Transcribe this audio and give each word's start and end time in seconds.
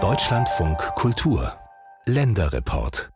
Deutschlandfunk 0.00 0.78
Kultur 0.94 1.54
Länderreport 2.04 3.10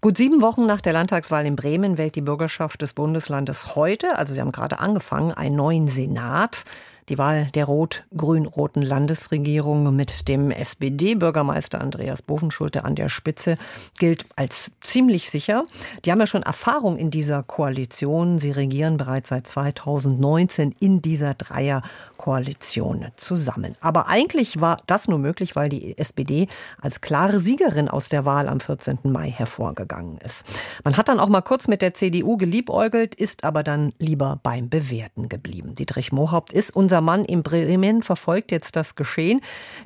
Gut 0.00 0.16
sieben 0.16 0.40
Wochen 0.40 0.64
nach 0.64 0.80
der 0.80 0.94
Landtagswahl 0.94 1.44
in 1.44 1.56
Bremen 1.56 1.98
wählt 1.98 2.16
die 2.16 2.22
Bürgerschaft 2.22 2.80
des 2.80 2.94
Bundeslandes 2.94 3.76
heute, 3.76 4.16
also 4.16 4.32
sie 4.32 4.40
haben 4.40 4.50
gerade 4.50 4.78
angefangen, 4.78 5.32
einen 5.32 5.56
neuen 5.56 5.88
Senat. 5.88 6.64
Die 7.08 7.18
Wahl 7.18 7.48
der 7.54 7.64
rot-grün-roten 7.64 8.80
Landesregierung 8.80 9.94
mit 9.96 10.28
dem 10.28 10.52
SPD-Bürgermeister 10.52 11.80
Andreas 11.80 12.22
Bovenschulte 12.22 12.84
an 12.84 12.94
der 12.94 13.08
Spitze 13.08 13.58
gilt 13.98 14.24
als 14.36 14.70
ziemlich 14.80 15.28
sicher. 15.28 15.64
Die 16.04 16.12
haben 16.12 16.20
ja 16.20 16.28
schon 16.28 16.44
Erfahrung 16.44 16.96
in 16.98 17.10
dieser 17.10 17.42
Koalition. 17.42 18.38
Sie 18.38 18.52
regieren 18.52 18.98
bereits 18.98 19.30
seit 19.30 19.48
2019 19.48 20.76
in 20.78 21.02
dieser 21.02 21.34
Dreierkoalition 21.34 23.08
zusammen. 23.16 23.74
Aber 23.80 24.06
eigentlich 24.06 24.60
war 24.60 24.76
das 24.86 25.08
nur 25.08 25.18
möglich, 25.18 25.56
weil 25.56 25.68
die 25.68 25.98
SPD 25.98 26.46
als 26.80 27.00
klare 27.00 27.40
Siegerin 27.40 27.88
aus 27.88 28.10
der 28.10 28.24
Wahl 28.24 28.48
am 28.48 28.60
14. 28.60 29.00
Mai 29.04 29.28
hervorgegangen 29.28 30.18
ist. 30.18 30.46
Man 30.84 30.96
hat 30.96 31.08
dann 31.08 31.18
auch 31.18 31.28
mal 31.28 31.40
kurz 31.40 31.66
mit 31.66 31.82
der 31.82 31.94
CDU 31.94 32.36
geliebäugelt, 32.36 33.16
ist 33.16 33.42
aber 33.42 33.64
dann 33.64 33.92
lieber 33.98 34.38
beim 34.44 34.68
Bewerten 34.68 35.28
geblieben. 35.28 35.74
Dietrich 35.74 36.12
Mohaupt 36.12 36.52
ist 36.52 36.76
unser 36.76 36.91
unser 36.92 37.00
Mann 37.00 37.24
in 37.24 37.42
Bremen 37.42 38.02
verfolgt 38.02 38.52
jetzt 38.52 38.76
das 38.76 38.96
Geschehen. 38.96 39.40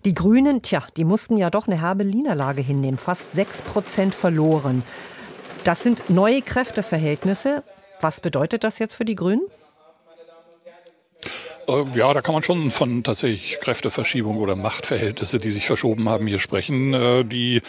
Die 0.05 0.13
Grünen, 0.13 0.63
tja, 0.63 0.83
die 0.97 1.05
mussten 1.05 1.37
ja 1.37 1.51
doch 1.51 1.69
eine 1.69 1.81
herbe 1.81 2.05
Niederlage 2.05 2.63
hinnehmen. 2.63 2.99
Fast 2.99 3.31
sechs 3.31 3.63
Prozent 3.63 4.13
verloren. 4.13 4.83
Das 5.63 5.85
sind 5.85 6.11
neue 6.11 6.43
Kräfteverhältnisse. 6.43 7.63
Was 8.01 8.19
bedeutet 8.19 8.65
das 8.65 8.81
jetzt 8.81 8.95
für 8.95 9.05
die 9.05 9.15
Grünen? 9.15 9.43
Äh, 11.69 11.85
ja, 11.99 12.13
da 12.15 12.23
kann 12.23 12.35
man 12.35 12.43
schon 12.43 12.71
von 12.71 13.03
tatsächlich 13.03 13.59
Kräfteverschiebung 13.61 14.37
oder 14.37 14.57
Machtverhältnisse, 14.57 15.39
die 15.39 15.51
sich 15.51 15.67
verschoben 15.67 16.09
haben, 16.09 16.27
hier 16.27 16.39
sprechen. 16.39 16.95
Äh, 16.95 17.25
die 17.25 17.63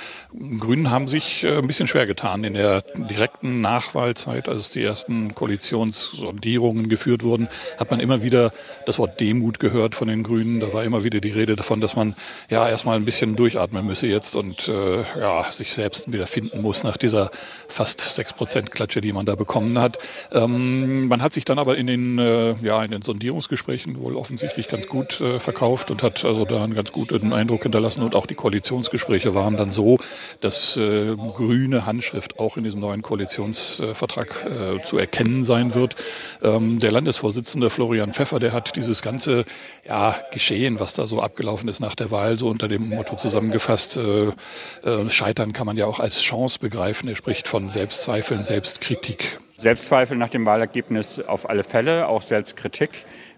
Grünen 0.60 0.92
haben 0.92 1.08
sich 1.08 1.44
äh, 1.44 1.58
ein 1.58 1.68
bisschen 1.68 1.88
schwer 1.88 2.06
getan 2.06 2.44
in 2.44 2.54
der 2.54 2.82
direkten 2.82 3.62
Nachwahlzeit, 3.62 4.50
als 4.50 4.70
die 4.70 4.84
ersten 4.84 5.34
Koalitionssondierungen 5.34 6.90
geführt 6.90 7.24
wurden, 7.24 7.50
hat 7.78 7.92
man 7.92 8.00
immer 8.00 8.22
wieder 8.22 8.52
das 8.86 9.00
Wort 9.00 9.20
Demut 9.20 9.60
gehört 9.60 9.96
von 9.96 10.08
den 10.08 10.24
Grünen. 10.24 10.60
Da 10.60 10.74
war 10.74 10.84
immer 10.84 11.04
wieder 11.04 11.20
die 11.20 11.32
Rede 11.32 11.56
davon, 11.56 11.82
dass 11.82 11.96
man 11.96 12.16
ja 12.50 12.68
erstmal 12.68 12.98
ein 12.98 13.06
bisschen 13.06 13.36
durchatmen 13.36 13.86
müsse 13.86 14.08
jetzt 14.08 14.36
und 14.36 14.68
ja, 14.68 15.44
sich 15.52 15.74
selbst 15.74 16.12
wieder 16.12 16.28
finden 16.28 16.62
muss 16.62 16.84
nach 16.84 16.98
dieser 16.98 17.32
fast 17.68 18.02
sechs 18.02 18.34
Prozent 18.34 18.72
Klatsche, 18.72 19.02
die 19.02 19.14
man 19.14 19.26
da 19.26 19.36
bekommen 19.36 19.80
hat. 19.80 19.98
Ähm, 20.32 21.08
man 21.08 21.22
hat 21.22 21.34
sich 21.34 21.46
dann 21.46 21.60
aber 21.60 21.78
in 21.78 21.88
den, 21.88 22.18
ja, 22.62 22.84
in 22.84 22.92
den 22.92 23.02
Sondierungsgesprächen 23.02 23.87
München 23.88 24.04
wohl 24.04 24.16
offensichtlich 24.16 24.68
ganz 24.68 24.88
gut 24.88 25.20
äh, 25.22 25.40
verkauft 25.40 25.92
und 25.92 26.04
hat 26.04 26.26
also 26.26 26.46
da 26.46 26.64
einen 26.64 26.76
ganz 26.76 26.92
guten 26.92 27.34
Eindruck 27.34 27.64
hinterlassen. 27.64 28.04
Und 28.04 28.16
auch 28.16 28.26
die 28.26 28.36
Koalitionsgespräche 28.36 29.34
waren 29.34 29.58
dann 29.58 29.72
so, 29.72 29.98
dass 30.42 30.78
äh, 30.78 31.16
grüne 31.16 31.86
Handschrift 31.86 32.40
auch 32.40 32.58
in 32.58 32.64
diesem 32.64 32.80
neuen 32.80 33.02
Koalitionsvertrag 33.02 34.46
äh, 34.46 34.84
zu 34.84 34.98
erkennen 34.98 35.44
sein 35.44 35.74
wird. 35.74 35.96
Ähm, 36.44 36.80
der 36.80 36.92
Landesvorsitzende 36.92 37.70
Florian 37.70 38.14
Pfeffer, 38.14 38.40
der 38.40 38.54
hat 38.54 38.76
dieses 38.76 39.02
ganze 39.02 39.46
ja, 39.88 40.16
Geschehen, 40.32 40.80
was 40.80 40.94
da 40.94 41.08
so 41.08 41.22
abgelaufen 41.22 41.70
ist 41.70 41.80
nach 41.80 41.96
der 41.96 42.12
Wahl, 42.12 42.38
so 42.38 42.50
unter 42.50 42.68
dem 42.68 42.90
Motto 42.90 43.16
zusammengefasst, 43.16 43.98
äh, 43.98 44.28
äh, 44.28 45.10
Scheitern 45.10 45.54
kann 45.54 45.66
man 45.66 45.78
ja 45.78 45.86
auch 45.86 46.00
als 46.00 46.22
Chance 46.22 46.60
begreifen. 46.60 47.10
Er 47.10 47.16
spricht 47.16 47.48
von 47.48 47.70
Selbstzweifeln, 47.70 48.44
Selbstkritik. 48.44 49.40
Selbstzweifel 49.60 50.18
nach 50.18 50.30
dem 50.30 50.46
Wahlergebnis 50.46 51.20
auf 51.20 51.50
alle 51.50 51.64
Fälle, 51.64 52.08
auch 52.08 52.22
Selbstkritik. 52.22 52.92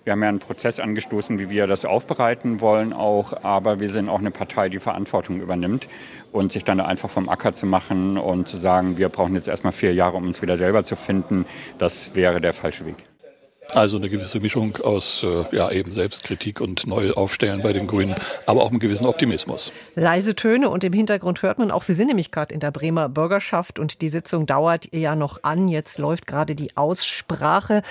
Wir 0.03 0.13
haben 0.13 0.23
ja 0.23 0.29
einen 0.29 0.39
Prozess 0.39 0.79
angestoßen, 0.79 1.39
wie 1.39 1.49
wir 1.49 1.67
das 1.67 1.85
aufbereiten 1.85 2.61
wollen 2.61 2.93
auch, 2.93 3.43
aber 3.43 3.79
wir 3.79 3.89
sind 3.89 4.09
auch 4.09 4.19
eine 4.19 4.31
Partei, 4.31 4.69
die 4.69 4.79
Verantwortung 4.79 5.41
übernimmt 5.41 5.87
und 6.31 6.51
sich 6.51 6.63
dann 6.63 6.79
einfach 6.79 7.09
vom 7.09 7.29
Acker 7.29 7.53
zu 7.53 7.65
machen 7.65 8.17
und 8.17 8.47
zu 8.47 8.57
sagen, 8.57 8.97
wir 8.97 9.09
brauchen 9.09 9.35
jetzt 9.35 9.47
erstmal 9.47 9.73
vier 9.73 9.93
Jahre, 9.93 10.17
um 10.17 10.25
uns 10.27 10.41
wieder 10.41 10.57
selber 10.57 10.83
zu 10.83 10.95
finden, 10.95 11.45
das 11.77 12.15
wäre 12.15 12.39
der 12.39 12.53
falsche 12.53 12.85
Weg. 12.85 12.95
Also 13.73 13.97
eine 13.97 14.09
gewisse 14.09 14.39
Mischung 14.39 14.77
aus 14.77 15.23
äh, 15.23 15.55
ja 15.55 15.69
eben 15.69 15.91
Selbstkritik 15.91 16.59
und 16.59 16.87
Neuaufstellen 16.87 17.61
bei 17.61 17.71
den 17.71 17.85
Grünen, 17.85 18.15
aber 18.47 18.63
auch 18.63 18.71
einem 18.71 18.79
gewissen 18.79 19.05
Optimismus. 19.05 19.71
Leise 19.93 20.33
Töne 20.33 20.69
und 20.69 20.83
im 20.83 20.93
Hintergrund 20.93 21.43
hört 21.43 21.59
man 21.59 21.69
auch, 21.69 21.83
Sie 21.83 21.93
sind 21.93 22.07
nämlich 22.07 22.31
gerade 22.31 22.53
in 22.53 22.59
der 22.59 22.71
Bremer 22.71 23.09
Bürgerschaft 23.09 23.77
und 23.77 24.01
die 24.01 24.09
Sitzung 24.09 24.47
dauert 24.47 24.91
ja 24.91 25.15
noch 25.15 25.43
an. 25.43 25.67
Jetzt 25.67 25.99
läuft 25.99 26.25
gerade 26.25 26.55
die 26.55 26.75
Aussprache. 26.77 27.83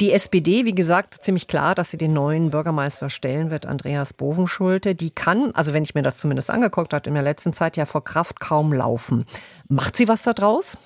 Die 0.00 0.12
SPD, 0.12 0.64
wie 0.64 0.74
gesagt, 0.74 1.22
ziemlich 1.22 1.46
klar, 1.46 1.74
dass 1.74 1.90
sie 1.90 1.98
den 1.98 2.14
neuen 2.14 2.50
Bürgermeister 2.50 3.10
stellen 3.10 3.50
wird, 3.50 3.66
Andreas 3.66 4.14
Bovenschulte. 4.14 4.94
Die 4.94 5.10
kann, 5.10 5.52
also 5.54 5.74
wenn 5.74 5.82
ich 5.82 5.94
mir 5.94 6.02
das 6.02 6.16
zumindest 6.16 6.50
angeguckt 6.50 6.94
habe, 6.94 7.06
in 7.06 7.14
der 7.14 7.22
letzten 7.22 7.52
Zeit 7.52 7.76
ja 7.76 7.84
vor 7.84 8.02
Kraft 8.02 8.40
kaum 8.40 8.72
laufen. 8.72 9.26
Macht 9.68 9.96
sie 9.96 10.08
was 10.08 10.22
da 10.22 10.32
draus? 10.32 10.78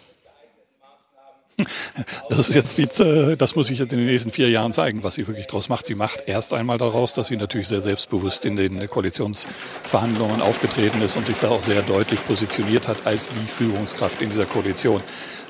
Das 2.28 2.38
ist 2.38 2.54
jetzt 2.54 2.78
die, 2.78 3.02
äh, 3.02 3.36
das 3.36 3.56
muss 3.56 3.70
ich 3.70 3.78
jetzt 3.78 3.92
in 3.92 3.98
den 3.98 4.08
nächsten 4.08 4.30
vier 4.30 4.48
Jahren 4.48 4.72
zeigen, 4.72 5.02
was 5.02 5.14
sie 5.14 5.26
wirklich 5.26 5.46
daraus 5.46 5.68
macht. 5.68 5.86
Sie 5.86 5.94
macht 5.94 6.22
erst 6.26 6.52
einmal 6.52 6.78
daraus, 6.78 7.14
dass 7.14 7.28
sie 7.28 7.36
natürlich 7.36 7.68
sehr 7.68 7.80
selbstbewusst 7.80 8.44
in 8.44 8.56
den 8.56 8.88
Koalitionsverhandlungen 8.88 10.40
aufgetreten 10.40 11.02
ist 11.02 11.16
und 11.16 11.26
sich 11.26 11.38
da 11.38 11.50
auch 11.50 11.62
sehr 11.62 11.82
deutlich 11.82 12.24
positioniert 12.24 12.88
hat 12.88 13.06
als 13.06 13.28
die 13.28 13.46
Führungskraft 13.46 14.20
in 14.22 14.30
dieser 14.30 14.46
Koalition. 14.46 15.02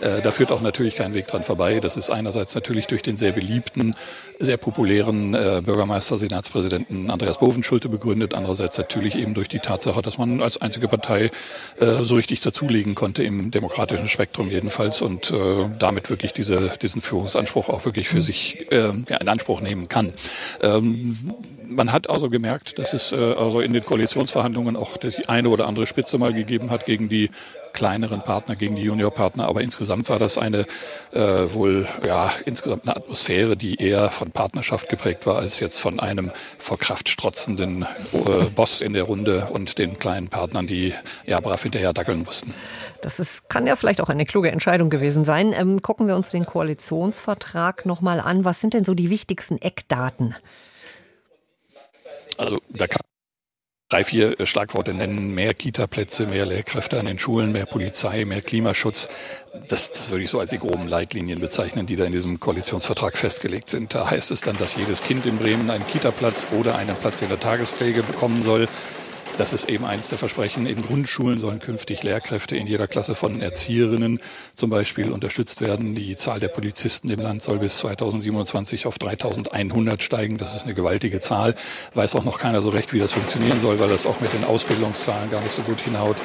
Äh, 0.02 0.20
da 0.20 0.32
führt 0.32 0.50
auch 0.50 0.60
natürlich 0.60 0.96
kein 0.96 1.14
Weg 1.14 1.28
dran 1.28 1.44
vorbei. 1.44 1.78
Das 1.78 1.96
ist 1.96 2.10
einerseits 2.10 2.54
natürlich 2.54 2.86
durch 2.88 3.02
den 3.02 3.16
sehr 3.16 3.30
beliebten, 3.32 3.94
sehr 4.40 4.56
populären 4.56 5.34
äh, 5.34 5.62
Bürgermeister, 5.64 6.16
Senatspräsidenten 6.16 7.08
Andreas 7.10 7.38
Bovenschulte 7.38 7.88
begründet. 7.88 8.34
Andererseits 8.34 8.76
natürlich 8.78 9.14
eben 9.14 9.34
durch 9.34 9.48
die 9.48 9.60
Tatsache, 9.60 10.02
dass 10.02 10.18
man 10.18 10.42
als 10.42 10.60
einzige 10.60 10.88
Partei 10.88 11.30
so 11.78 12.14
richtig 12.14 12.40
dazulegen 12.40 12.94
konnte 12.94 13.22
im 13.22 13.50
demokratischen 13.50 14.08
Spektrum 14.08 14.50
jedenfalls 14.50 15.02
und 15.02 15.32
damit 15.78 16.01
damit 16.02 16.10
wirklich 16.10 16.32
diese, 16.32 16.72
diesen 16.80 17.00
Führungsanspruch 17.00 17.68
auch 17.68 17.84
wirklich 17.84 18.08
für 18.08 18.22
sich 18.22 18.70
äh, 18.70 18.92
ja, 19.08 19.16
in 19.18 19.28
Anspruch 19.28 19.60
nehmen 19.60 19.88
kann. 19.88 20.14
Ähm, 20.60 21.16
man 21.66 21.92
hat 21.92 22.10
also 22.10 22.28
gemerkt, 22.28 22.78
dass 22.78 22.92
es 22.92 23.12
äh, 23.12 23.16
also 23.16 23.60
in 23.60 23.72
den 23.72 23.84
Koalitionsverhandlungen 23.84 24.76
auch 24.76 24.96
die 24.96 25.28
eine 25.28 25.48
oder 25.48 25.66
andere 25.66 25.86
Spitze 25.86 26.18
mal 26.18 26.32
gegeben 26.32 26.70
hat 26.70 26.86
gegen 26.86 27.08
die 27.08 27.30
kleineren 27.72 28.22
Partner, 28.22 28.56
gegen 28.56 28.76
die 28.76 28.82
Juniorpartner. 28.82 29.48
Aber 29.48 29.60
insgesamt 29.60 30.08
war 30.08 30.18
das 30.18 30.38
eine 30.38 30.66
äh, 31.12 31.52
wohl 31.52 31.86
ja 32.06 32.30
insgesamt 32.44 32.84
eine 32.84 32.96
Atmosphäre, 32.96 33.56
die 33.56 33.80
eher 33.80 34.10
von 34.10 34.30
Partnerschaft 34.30 34.88
geprägt 34.88 35.26
war, 35.26 35.36
als 35.36 35.60
jetzt 35.60 35.78
von 35.78 36.00
einem 36.00 36.30
vor 36.58 36.78
Kraft 36.78 37.08
strotzenden 37.08 37.86
äh, 38.12 38.44
Boss 38.54 38.80
in 38.80 38.92
der 38.92 39.04
Runde 39.04 39.48
und 39.52 39.78
den 39.78 39.98
kleinen 39.98 40.28
Partnern, 40.28 40.66
die 40.66 40.94
ja 41.26 41.40
brav 41.40 41.62
hinterher 41.62 41.92
dackeln 41.92 42.22
mussten. 42.22 42.54
Das 43.02 43.18
ist, 43.18 43.48
kann 43.48 43.66
ja 43.66 43.76
vielleicht 43.76 44.00
auch 44.00 44.08
eine 44.08 44.24
kluge 44.24 44.50
Entscheidung 44.50 44.88
gewesen 44.88 45.24
sein. 45.24 45.52
Ähm, 45.52 45.82
gucken 45.82 46.06
wir 46.06 46.14
uns 46.14 46.30
den 46.30 46.46
Koalitionsvertrag 46.46 47.84
nochmal 47.84 48.20
an. 48.20 48.44
Was 48.44 48.60
sind 48.60 48.74
denn 48.74 48.84
so 48.84 48.94
die 48.94 49.10
wichtigsten 49.10 49.58
Eckdaten? 49.58 50.36
Also 52.38 52.58
da 52.70 52.86
kann 52.86 53.01
drei, 53.92 54.04
vier 54.04 54.40
äh, 54.40 54.46
Schlagworte 54.46 54.94
nennen. 54.94 55.34
Mehr 55.34 55.52
Kita-Plätze, 55.52 56.26
mehr 56.26 56.46
Lehrkräfte 56.46 56.98
an 56.98 57.06
den 57.06 57.18
Schulen, 57.18 57.52
mehr 57.52 57.66
Polizei, 57.66 58.24
mehr 58.24 58.40
Klimaschutz. 58.40 59.08
Das, 59.68 59.92
das 59.92 60.10
würde 60.10 60.24
ich 60.24 60.30
so 60.30 60.40
als 60.40 60.50
die 60.50 60.58
groben 60.58 60.88
Leitlinien 60.88 61.40
bezeichnen, 61.40 61.84
die 61.84 61.96
da 61.96 62.04
in 62.04 62.12
diesem 62.12 62.40
Koalitionsvertrag 62.40 63.18
festgelegt 63.18 63.68
sind. 63.68 63.94
Da 63.94 64.10
heißt 64.10 64.30
es 64.30 64.40
dann, 64.40 64.56
dass 64.56 64.76
jedes 64.76 65.02
Kind 65.02 65.26
in 65.26 65.36
Bremen 65.38 65.70
einen 65.70 65.86
Kita-Platz 65.86 66.46
oder 66.58 66.76
einen 66.76 66.96
Platz 66.96 67.20
in 67.20 67.28
der 67.28 67.38
Tagespflege 67.38 68.02
bekommen 68.02 68.42
soll. 68.42 68.66
Das 69.38 69.54
ist 69.54 69.70
eben 69.70 69.86
eins 69.86 70.08
der 70.08 70.18
Versprechen. 70.18 70.66
In 70.66 70.82
Grundschulen 70.82 71.40
sollen 71.40 71.58
künftig 71.58 72.02
Lehrkräfte 72.02 72.54
in 72.56 72.66
jeder 72.66 72.86
Klasse 72.86 73.14
von 73.14 73.40
Erzieherinnen 73.40 74.20
zum 74.54 74.68
Beispiel 74.68 75.10
unterstützt 75.10 75.62
werden. 75.62 75.94
Die 75.94 76.16
Zahl 76.16 76.38
der 76.38 76.48
Polizisten 76.48 77.10
im 77.10 77.18
Land 77.18 77.42
soll 77.42 77.58
bis 77.58 77.78
2027 77.78 78.86
auf 78.86 78.98
3100 78.98 80.02
steigen. 80.02 80.36
Das 80.36 80.54
ist 80.54 80.64
eine 80.64 80.74
gewaltige 80.74 81.20
Zahl. 81.20 81.54
Weiß 81.94 82.14
auch 82.14 82.24
noch 82.24 82.38
keiner 82.38 82.60
so 82.60 82.68
recht, 82.68 82.92
wie 82.92 82.98
das 82.98 83.14
funktionieren 83.14 83.58
soll, 83.60 83.80
weil 83.80 83.88
das 83.88 84.04
auch 84.04 84.20
mit 84.20 84.34
den 84.34 84.44
Ausbildungszahlen 84.44 85.30
gar 85.30 85.40
nicht 85.40 85.54
so 85.54 85.62
gut 85.62 85.80
hinhaut. 85.80 86.16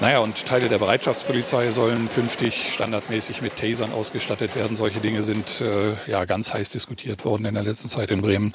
Naja, 0.00 0.20
und 0.20 0.46
Teile 0.46 0.68
der 0.68 0.78
Bereitschaftspolizei 0.78 1.70
sollen 1.70 2.08
künftig 2.14 2.72
standardmäßig 2.72 3.42
mit 3.42 3.56
Tasern 3.56 3.92
ausgestattet 3.92 4.54
werden. 4.54 4.76
Solche 4.76 5.00
Dinge 5.00 5.24
sind 5.24 5.60
äh, 5.60 5.94
ja 6.06 6.24
ganz 6.24 6.54
heiß 6.54 6.70
diskutiert 6.70 7.24
worden 7.24 7.46
in 7.46 7.54
der 7.54 7.64
letzten 7.64 7.88
Zeit 7.88 8.10
in 8.10 8.22
Bremen. 8.22 8.52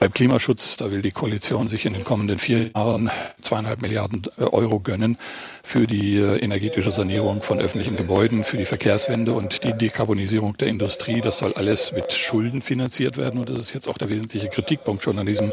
Beim 0.00 0.14
Klimaschutz, 0.14 0.78
da 0.78 0.90
will 0.90 1.02
die 1.02 1.10
Koalition 1.10 1.68
sich 1.68 1.84
in 1.84 1.92
den 1.92 2.04
kommenden 2.04 2.38
vier 2.38 2.70
Jahren 2.74 3.10
zweieinhalb 3.42 3.82
Milliarden 3.82 4.22
äh, 4.38 4.44
Euro 4.44 4.80
gönnen 4.80 5.18
für 5.62 5.86
die 5.86 6.16
äh, 6.16 6.38
energetische 6.38 6.90
Sanierung 6.90 7.42
von 7.42 7.60
öffentlichen 7.60 7.96
Gebäuden, 7.96 8.44
für 8.44 8.56
die 8.56 8.64
Verkehrswende 8.64 9.34
und 9.34 9.62
die 9.62 9.74
Dekarbonisierung 9.74 10.56
der 10.56 10.68
Industrie. 10.68 11.20
Das 11.20 11.36
soll 11.36 11.52
alles 11.52 11.92
mit 11.92 12.14
Schulden 12.14 12.62
finanziert 12.62 13.18
werden. 13.18 13.40
Und 13.40 13.50
das 13.50 13.58
ist 13.58 13.74
jetzt 13.74 13.88
auch 13.90 13.98
der 13.98 14.08
wesentliche 14.08 14.48
Kritikpunkt 14.48 15.02
schon 15.04 15.18
an 15.18 15.26
diesem 15.26 15.52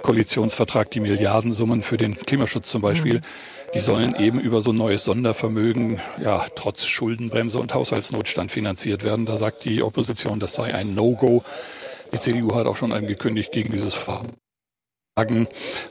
Koalitionsvertrag. 0.00 0.90
Die 0.90 1.00
Milliardensummen 1.00 1.82
für 1.82 1.98
den 1.98 2.16
Klimaschutz 2.16 2.70
zum 2.70 2.80
Beispiel. 2.80 3.20
Die 3.74 3.80
sollen 3.80 4.14
eben 4.18 4.40
über 4.40 4.62
so 4.62 4.72
ein 4.72 4.76
neues 4.76 5.04
Sondervermögen, 5.04 6.00
ja, 6.22 6.46
trotz 6.56 6.86
Schuldenbremse 6.86 7.58
und 7.58 7.74
Haushaltsnotstand 7.74 8.50
finanziert 8.50 9.04
werden. 9.04 9.26
Da 9.26 9.36
sagt 9.36 9.66
die 9.66 9.82
Opposition, 9.82 10.40
das 10.40 10.54
sei 10.54 10.74
ein 10.74 10.94
No-Go. 10.94 11.44
Die 12.12 12.20
CDU 12.20 12.54
hat 12.54 12.66
auch 12.66 12.76
schon 12.76 12.92
angekündigt, 12.92 13.52
gegen 13.52 13.72
dieses 13.72 13.94
Verfahren 13.94 14.36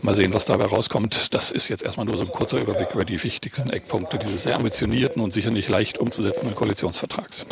Mal 0.01 0.15
sehen, 0.15 0.33
was 0.33 0.45
dabei 0.45 0.65
rauskommt. 0.65 1.31
Das 1.35 1.51
ist 1.51 1.67
jetzt 1.67 1.83
erstmal 1.83 2.07
nur 2.07 2.17
so 2.17 2.23
ein 2.23 2.31
kurzer 2.31 2.59
Überblick 2.59 2.89
über 2.95 3.05
die 3.05 3.23
wichtigsten 3.23 3.69
Eckpunkte 3.69 4.17
dieses 4.17 4.43
sehr 4.43 4.55
ambitionierten 4.55 5.21
und 5.21 5.31
sicher 5.31 5.51
nicht 5.51 5.69
leicht 5.69 5.99
umzusetzenden 5.99 6.55
Koalitionsvertrags. 6.55 7.45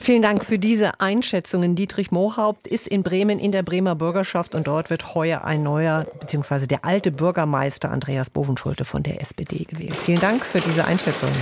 Vielen 0.00 0.22
Dank 0.22 0.44
für 0.44 0.58
diese 0.58 0.98
Einschätzungen. 0.98 1.76
Dietrich 1.76 2.10
Mohaupt 2.10 2.66
ist 2.66 2.88
in 2.88 3.04
Bremen 3.04 3.38
in 3.38 3.52
der 3.52 3.62
Bremer 3.62 3.94
Bürgerschaft 3.94 4.56
und 4.56 4.66
dort 4.66 4.90
wird 4.90 5.14
heuer 5.14 5.44
ein 5.44 5.62
neuer, 5.62 6.08
beziehungsweise 6.18 6.66
der 6.66 6.84
alte 6.84 7.12
Bürgermeister 7.12 7.92
Andreas 7.92 8.28
Bovenschulte 8.28 8.84
von 8.84 9.04
der 9.04 9.20
SPD 9.20 9.62
gewählt. 9.62 9.94
Vielen 9.94 10.20
Dank 10.20 10.44
für 10.44 10.60
diese 10.60 10.86
Einschätzungen. 10.86 11.36